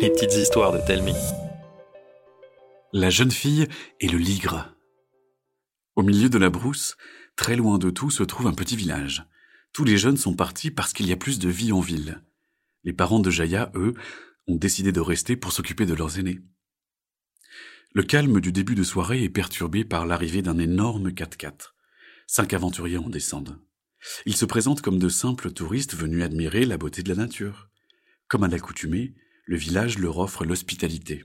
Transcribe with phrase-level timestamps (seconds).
[0.00, 1.14] Les petites histoires de Telmi.
[2.92, 3.66] La jeune fille
[4.00, 4.74] et le ligre.
[5.94, 6.96] Au milieu de la brousse,
[7.36, 9.24] très loin de tout, se trouve un petit village.
[9.72, 12.22] Tous les jeunes sont partis parce qu'il y a plus de vie en ville.
[12.84, 13.94] Les parents de Jaya, eux,
[14.46, 16.40] ont décidé de rester pour s'occuper de leurs aînés.
[17.92, 21.72] Le calme du début de soirée est perturbé par l'arrivée d'un énorme 4x4.
[22.26, 23.58] Cinq aventuriers en descendent.
[24.26, 27.70] Ils se présentent comme de simples touristes venus admirer la beauté de la nature.
[28.28, 29.14] Comme à l'accoutumée,
[29.46, 31.24] le village leur offre l'hospitalité.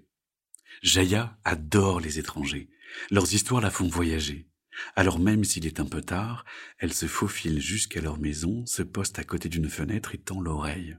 [0.81, 2.69] Jaya adore les étrangers.
[3.09, 4.47] Leurs histoires la font voyager.
[4.95, 6.45] Alors même s'il est un peu tard,
[6.77, 10.97] elle se faufile jusqu'à leur maison, se poste à côté d'une fenêtre et tend l'oreille.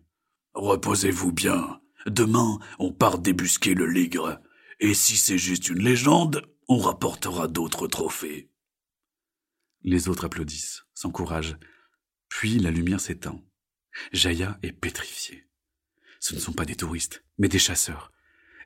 [0.54, 1.80] Reposez-vous bien.
[2.06, 4.40] Demain, on part débusquer le ligre.
[4.80, 8.50] Et si c'est juste une légende, on rapportera d'autres trophées.
[9.82, 11.56] Les autres applaudissent, s'encouragent.
[12.28, 13.40] Puis la lumière s'éteint.
[14.12, 15.46] Jaya est pétrifiée.
[16.22, 18.12] Ce ne sont pas des touristes, mais des chasseurs.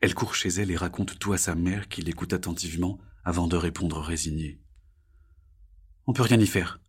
[0.02, 3.56] Elle court chez elle et raconte tout à sa mère qui l'écoute attentivement avant de
[3.56, 4.60] répondre résignée.
[6.06, 6.82] On peut rien y faire.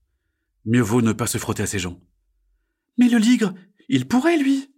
[0.66, 2.02] Mieux vaut ne pas se frotter à ces gens.
[2.98, 3.54] Mais le ligre,
[3.88, 4.76] il pourrait, lui.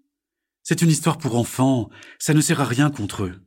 [0.61, 3.41] C'est une histoire pour enfants, ça ne sert à rien contre eux.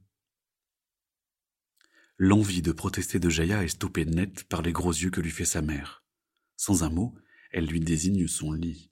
[2.17, 5.45] L'envie de protester de Jaya est stoppée net par les gros yeux que lui fait
[5.45, 6.03] sa mère.
[6.57, 7.15] Sans un mot,
[7.53, 8.92] elle lui désigne son lit.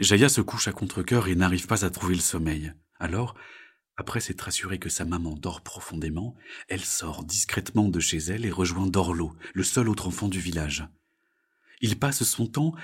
[0.00, 2.72] Jaya se couche à contre-cœur et n'arrive pas à trouver le sommeil.
[2.98, 3.34] Alors,
[3.96, 6.34] après s'être assurée que sa maman dort profondément,
[6.68, 10.88] elle sort discrètement de chez elle et rejoint Dorlo, le seul autre enfant du village.
[11.80, 12.74] Il passe son temps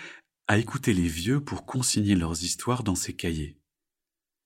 [0.46, 3.58] à écouter les vieux pour consigner leurs histoires dans ses cahiers.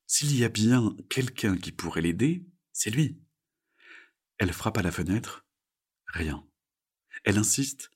[0.06, 3.19] S'il y a bien quelqu'un qui pourrait l'aider, c'est lui.
[4.39, 5.47] Elle frappe à la fenêtre.
[6.06, 6.47] Rien.
[7.25, 7.91] Elle insiste.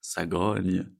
[0.00, 0.90] Ça grogne.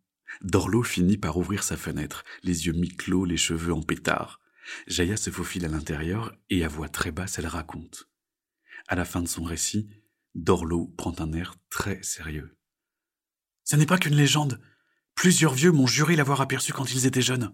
[0.40, 4.40] Dorlo finit par ouvrir sa fenêtre, les yeux mi-clos, les cheveux en pétard.
[4.86, 8.08] Jaya se faufile à l'intérieur et à voix très basse elle raconte.
[8.88, 9.88] À la fin de son récit,
[10.34, 12.56] Dorlo prend un air très sérieux.
[13.64, 14.60] Ce n'est pas qu'une légende.
[15.14, 17.52] Plusieurs vieux m'ont juré l'avoir aperçu quand ils étaient jeunes.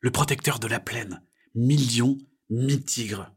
[0.00, 1.22] Le protecteur de la plaine,
[1.54, 2.18] mi-lion,
[2.50, 3.34] mi-tigre.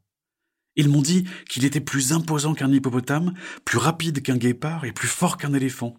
[0.76, 3.34] Ils m'ont dit qu'il était plus imposant qu'un hippopotame,
[3.64, 5.96] plus rapide qu'un guépard et plus fort qu'un éléphant.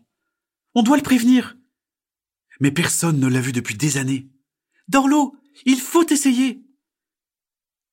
[0.75, 1.57] On doit le prévenir.
[2.61, 4.31] Mais personne ne l'a vu depuis des années.
[4.89, 6.65] Dorlo, il faut essayer.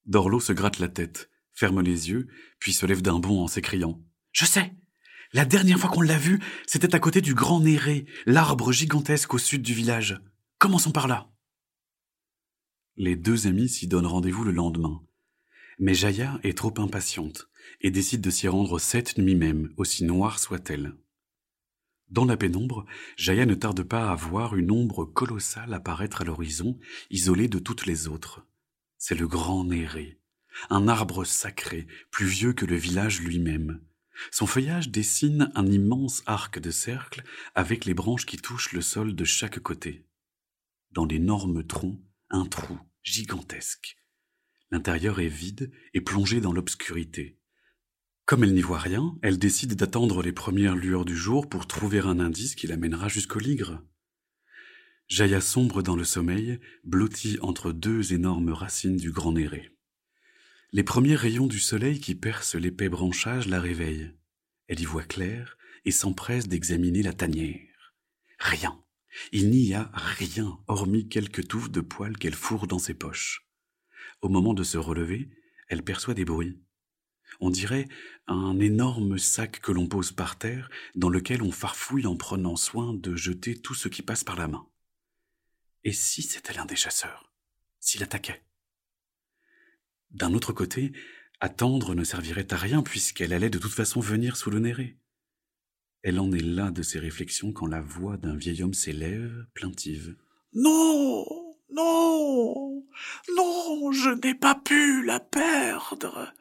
[0.05, 2.27] Dorlo se gratte la tête, ferme les yeux,
[2.59, 4.03] puis se lève d'un bond en s'écriant.
[4.31, 4.73] Je sais.
[5.33, 9.37] La dernière fois qu'on l'a vu, c'était à côté du grand Néré, l'arbre gigantesque au
[9.37, 10.21] sud du village.
[10.57, 11.31] Commençons par là.
[12.97, 15.01] Les deux amis s'y donnent rendez-vous le lendemain.
[15.79, 17.49] Mais Jaya est trop impatiente
[17.79, 20.95] et décide de s'y rendre cette nuit même, aussi noire soit-elle.
[22.11, 22.85] Dans la pénombre,
[23.15, 26.77] Jaya ne tarde pas à voir une ombre colossale apparaître à l'horizon,
[27.09, 28.45] isolée de toutes les autres.
[28.97, 30.19] C'est le grand Néré,
[30.69, 33.81] un arbre sacré, plus vieux que le village lui-même.
[34.29, 37.23] Son feuillage dessine un immense arc de cercle
[37.55, 40.05] avec les branches qui touchent le sol de chaque côté.
[40.91, 41.97] Dans l'énorme tronc,
[42.29, 43.97] un trou gigantesque.
[44.69, 47.40] L'intérieur est vide et plongé dans l'obscurité.
[48.31, 51.99] Comme elle n'y voit rien, elle décide d'attendre les premières lueurs du jour pour trouver
[51.99, 53.83] un indice qui l'amènera jusqu'au ligre.
[55.09, 59.75] Jaya sombre dans le sommeil, blottie entre deux énormes racines du grand néré.
[60.71, 64.13] Les premiers rayons du soleil qui percent l'épais branchage la réveillent.
[64.69, 67.93] Elle y voit clair et s'empresse d'examiner la tanière.
[68.39, 68.81] Rien.
[69.33, 73.45] Il n'y a rien, hormis quelques touffes de poils qu'elle fourre dans ses poches.
[74.21, 75.31] Au moment de se relever,
[75.67, 76.61] elle perçoit des bruits.
[77.39, 77.87] On dirait
[78.27, 82.93] un énorme sac que l'on pose par terre, dans lequel on farfouille en prenant soin
[82.93, 84.67] de jeter tout ce qui passe par la main.
[85.83, 87.33] Et si c'était l'un des chasseurs?
[87.79, 88.43] S'il attaquait?
[90.11, 90.91] D'un autre côté,
[91.39, 94.97] attendre ne servirait à rien puisqu'elle allait de toute façon venir sous le néré.
[96.03, 100.15] Elle en est là de ses réflexions quand la voix d'un vieil homme s'élève, plaintive.
[100.53, 101.25] Non,
[101.71, 102.85] non,
[103.35, 106.33] non, je n'ai pas pu la perdre.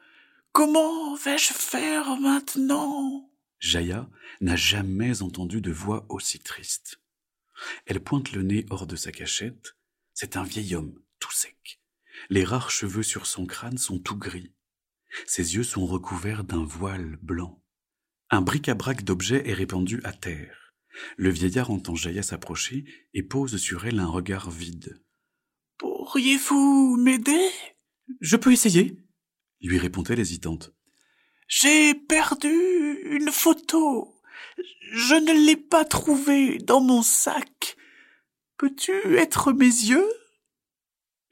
[0.51, 3.31] Comment vais-je faire maintenant?
[3.59, 4.09] Jaya
[4.41, 6.99] n'a jamais entendu de voix aussi triste.
[7.85, 9.77] Elle pointe le nez hors de sa cachette.
[10.13, 11.79] C'est un vieil homme, tout sec.
[12.29, 14.51] Les rares cheveux sur son crâne sont tout gris.
[15.25, 17.63] Ses yeux sont recouverts d'un voile blanc.
[18.29, 20.73] Un bric-à-brac d'objets est répandu à terre.
[21.15, 22.83] Le vieillard entend Jaya s'approcher
[23.13, 25.01] et pose sur elle un regard vide.
[25.77, 27.49] Pourriez-vous m'aider?
[28.19, 28.97] Je peux essayer,
[29.67, 30.73] lui répondait l'hésitante.
[31.47, 32.49] J'ai perdu
[33.11, 34.15] une photo.
[34.93, 37.75] Je ne l'ai pas trouvée dans mon sac.
[38.57, 40.07] Peux-tu être mes yeux?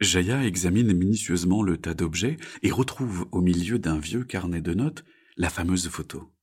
[0.01, 5.03] Jaya examine minutieusement le tas d'objets et retrouve au milieu d'un vieux carnet de notes
[5.35, 6.33] la fameuse photo.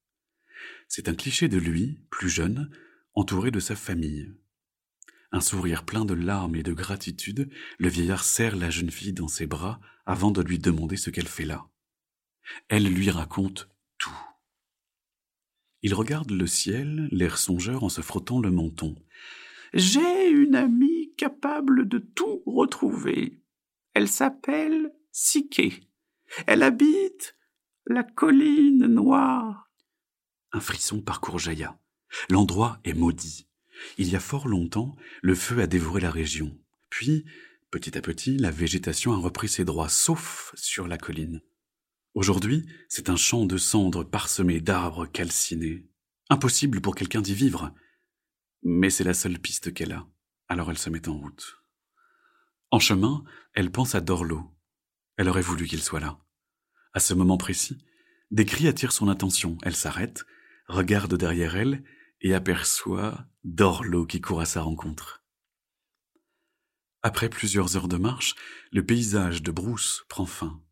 [0.88, 2.70] C'est un cliché de lui, plus jeune,
[3.14, 4.32] entouré de sa famille.
[5.32, 9.28] Un sourire plein de larmes et de gratitude, le vieillard serre la jeune fille dans
[9.28, 11.68] ses bras avant de lui demander ce qu'elle fait là.
[12.68, 14.18] Elle lui raconte tout.
[15.82, 18.94] Il regarde le ciel, l'air songeur en se frottant le menton.
[19.74, 23.40] J'ai une amie capable de tout retrouver.
[23.94, 25.88] Elle s'appelle Siké.
[26.46, 27.36] Elle habite
[27.86, 29.70] la colline noire.
[30.52, 31.78] Un frisson parcourt Jaya.
[32.28, 33.48] L'endroit est maudit.
[33.98, 36.58] Il y a fort longtemps, le feu a dévoré la région.
[36.88, 37.24] Puis,
[37.70, 41.42] petit à petit, la végétation a repris ses droits, sauf sur la colline.
[42.16, 45.86] Aujourd'hui, c'est un champ de cendres parsemé d'arbres calcinés.
[46.30, 47.74] Impossible pour quelqu'un d'y vivre.
[48.62, 50.08] Mais c'est la seule piste qu'elle a.
[50.48, 51.62] Alors elle se met en route.
[52.70, 53.22] En chemin,
[53.52, 54.50] elle pense à Dorlo.
[55.18, 56.18] Elle aurait voulu qu'il soit là.
[56.94, 57.84] À ce moment précis,
[58.30, 59.58] des cris attirent son attention.
[59.62, 60.24] Elle s'arrête,
[60.68, 61.84] regarde derrière elle
[62.22, 65.22] et aperçoit Dorlo qui court à sa rencontre.
[67.02, 68.34] Après plusieurs heures de marche,
[68.72, 70.62] le paysage de brousse prend fin,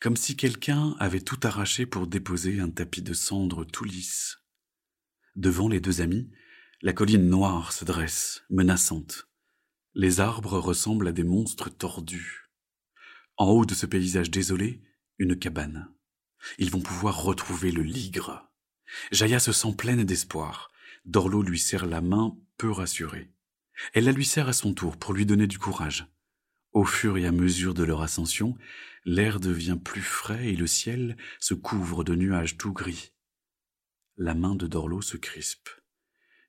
[0.00, 4.38] comme si quelqu'un avait tout arraché pour déposer un tapis de cendres tout lisse.
[5.36, 6.30] Devant les deux amis,
[6.82, 9.28] la colline noire se dresse, menaçante.
[9.94, 12.50] Les arbres ressemblent à des monstres tordus.
[13.36, 14.82] En haut de ce paysage désolé,
[15.18, 15.92] une cabane.
[16.58, 18.50] Ils vont pouvoir retrouver le ligre.
[19.12, 20.70] Jaya se sent pleine d'espoir.
[21.04, 23.30] Dorlo lui serre la main, peu rassurée.
[23.94, 26.06] Elle la lui serre à son tour pour lui donner du courage.
[26.72, 28.56] Au fur et à mesure de leur ascension,
[29.04, 33.12] l'air devient plus frais et le ciel se couvre de nuages tout gris.
[34.16, 35.68] La main de Dorlo se crispe.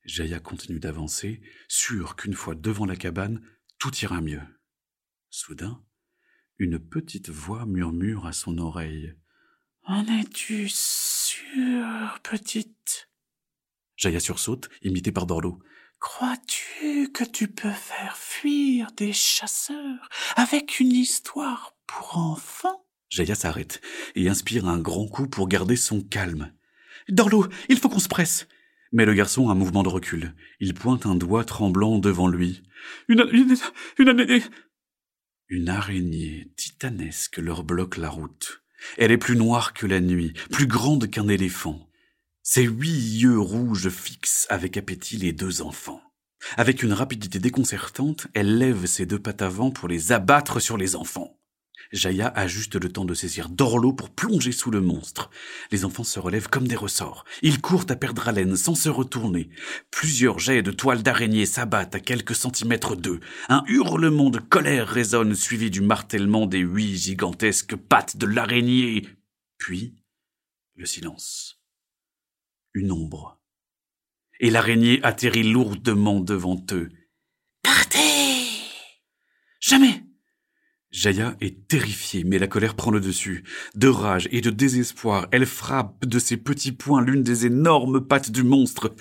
[0.04, 3.42] Jaya continue d'avancer, sûre qu'une fois devant la cabane,
[3.80, 4.42] tout ira mieux.
[5.30, 5.84] Soudain,
[6.58, 9.16] une petite voix murmure à son oreille.
[9.84, 13.10] En es-tu sûre, petite?
[13.96, 15.60] Jaya sursaute, imité par Dorlo.
[16.02, 22.88] Crois-tu que tu peux faire fuir des chasseurs avec une histoire pour enfants?
[23.12, 23.82] Jaya s'arrête
[24.16, 26.52] et inspire un grand coup pour garder son calme.
[27.08, 28.48] Dorlo, il faut qu'on se presse.
[28.92, 30.34] Mais le garçon a un mouvement de recul.
[30.60, 32.64] Il pointe un doigt tremblant devant lui.
[33.08, 33.56] Une, une,
[34.00, 34.44] une araignée.
[35.50, 38.64] Une araignée titanesque leur bloque la route.
[38.98, 41.91] Elle est plus noire que la nuit, plus grande qu'un éléphant.
[42.44, 46.02] Ses huit yeux rouges fixent avec appétit les deux enfants.
[46.58, 50.96] Avec une rapidité déconcertante, elle lève ses deux pattes avant pour les abattre sur les
[50.96, 51.38] enfants.
[51.92, 55.30] Jaya a juste le temps de saisir Dorlo pour plonger sous le monstre.
[55.72, 57.26] Les enfants se relèvent comme des ressorts.
[57.44, 59.50] Ils courent à perdre haleine sans se retourner.
[59.92, 63.20] Plusieurs jets de toiles d'araignée s'abattent à quelques centimètres d'eux.
[63.50, 69.08] Un hurlement de colère résonne suivi du martèlement des huit gigantesques pattes de l'araignée.
[69.58, 69.96] Puis,
[70.76, 71.61] le silence.
[72.74, 73.40] Une ombre.
[74.40, 76.90] Et l'araignée atterrit lourdement devant eux.
[77.64, 78.00] Partez
[79.60, 80.04] Jamais
[80.92, 83.44] Jaya est terrifiée, mais la colère prend le dessus.
[83.76, 88.32] De rage et de désespoir, elle frappe de ses petits poings l'une des énormes pattes
[88.32, 88.94] du monstre.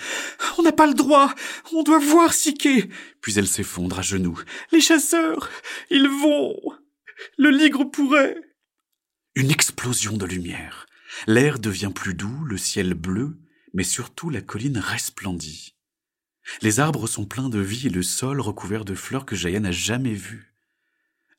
[0.58, 1.34] On n'a pas le droit
[1.72, 2.88] On doit voir Siké
[3.20, 4.40] Puis elle s'effondre à genoux.
[4.70, 5.50] Les chasseurs
[5.90, 6.56] Ils vont
[7.38, 8.36] Le ligre pourrait
[9.34, 10.86] Une explosion de lumière.
[11.26, 13.36] L'air devient plus doux, le ciel bleu,
[13.72, 15.74] mais surtout la colline resplendit.
[16.62, 19.72] Les arbres sont pleins de vie et le sol recouvert de fleurs que Jaya n'a
[19.72, 20.54] jamais vues.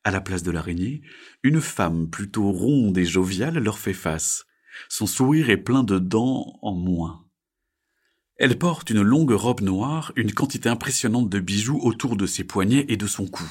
[0.04, 1.02] À la place de l'araignée,
[1.42, 4.46] une femme plutôt ronde et joviale leur fait face.
[4.88, 7.24] Son sourire est plein de dents en moins.
[8.36, 12.86] Elle porte une longue robe noire, une quantité impressionnante de bijoux autour de ses poignets
[12.88, 13.48] et de son cou.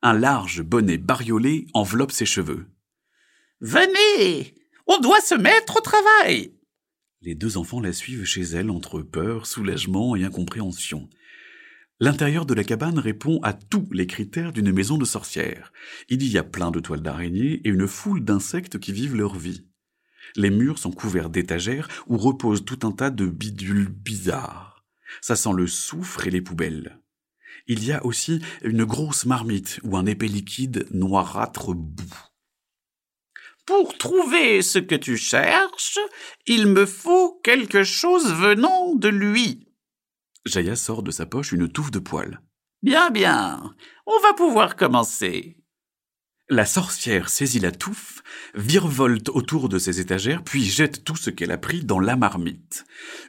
[0.00, 2.66] Un large bonnet bariolé enveloppe ses cheveux.
[3.60, 4.54] Venez
[4.86, 6.54] On doit se mettre au travail
[7.24, 11.08] Les deux enfants la suivent chez elle entre peur, soulagement et incompréhension.
[12.00, 15.72] L'intérieur de la cabane répond à tous les critères d'une maison de sorcière.
[16.08, 19.68] Il y a plein de toiles d'araignées et une foule d'insectes qui vivent leur vie.
[20.34, 24.84] Les murs sont couverts d'étagères où reposent tout un tas de bidules bizarres.
[25.20, 26.98] Ça sent le soufre et les poubelles.
[27.68, 32.31] Il y a aussi une grosse marmite ou un épais liquide noirâtre bout.
[33.66, 35.98] Pour trouver ce que tu cherches,
[36.46, 39.68] il me faut quelque chose venant de lui.
[40.46, 42.40] Jaya sort de sa poche une touffe de poils.
[42.82, 43.74] Bien, bien.
[44.06, 45.56] On va pouvoir commencer.
[46.48, 48.22] La sorcière saisit la touffe,
[48.54, 52.84] virevolte autour de ses étagères, puis jette tout ce qu'elle a pris dans la marmite.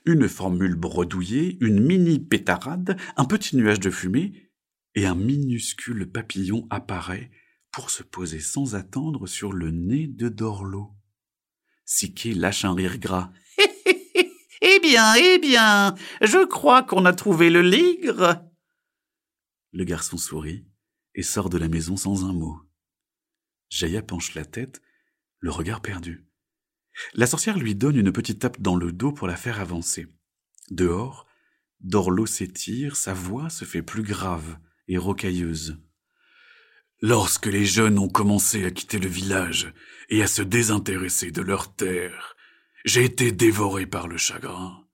[0.05, 4.49] Une formule bredouillée, une mini pétarade, un petit nuage de fumée,
[4.95, 7.29] et un minuscule papillon apparaît,
[7.73, 10.95] pour se poser sans attendre sur le nez de Dorlo.
[11.85, 13.33] Siké lâche un rire gras.
[14.61, 18.45] eh bien, eh bien, je crois qu'on a trouvé le ligre.
[19.71, 20.65] Le garçon sourit
[21.15, 22.61] et sort de la maison sans un mot.
[23.69, 24.81] Jaya penche la tête,
[25.39, 26.27] le regard perdu.
[27.15, 30.07] La sorcière lui donne une petite tape dans le dos pour la faire avancer.
[30.69, 31.25] Dehors,
[31.79, 35.79] Dorlo s'étire, sa voix se fait plus grave et rocailleuse.
[37.05, 39.73] Lorsque les jeunes ont commencé à quitter le village
[40.07, 42.37] et à se désintéresser de leur terre,
[42.85, 44.87] j'ai été dévoré par le chagrin.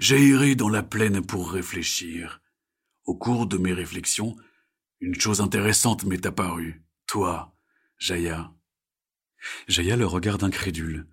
[0.00, 2.40] J'ai erré dans la plaine pour réfléchir.
[3.04, 4.34] Au cours de mes réflexions,
[5.00, 6.82] une chose intéressante m'est apparue.
[7.06, 7.54] Toi,
[7.98, 8.50] Jaya.
[9.68, 11.06] Jaya le regarde incrédule.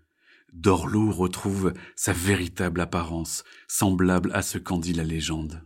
[0.53, 5.61] Dorlo retrouve sa véritable apparence, semblable à ce qu'en dit la légende.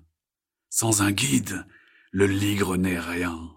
[0.72, 1.68] Sans un guide,
[2.10, 3.56] le ligre n'est rien.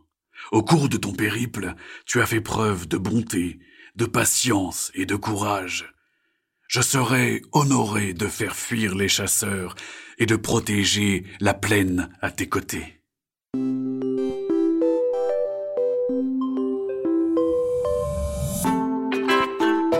[0.52, 1.74] Au cours de ton périple,
[2.06, 3.58] tu as fait preuve de bonté,
[3.96, 5.92] de patience et de courage.
[6.68, 9.74] Je serai honoré de faire fuir les chasseurs
[10.18, 13.00] et de protéger la plaine à tes côtés.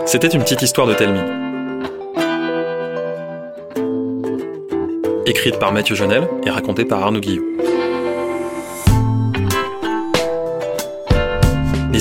[0.05, 1.19] C'était une petite histoire de Telmi.
[5.27, 7.45] Écrite par Mathieu Jonel et racontée par Arnaud Guillot.